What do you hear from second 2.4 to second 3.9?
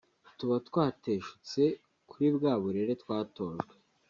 burere twatojwe